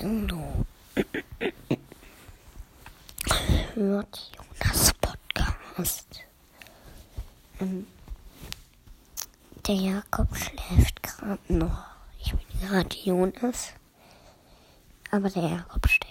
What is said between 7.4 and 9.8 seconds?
Ähm, der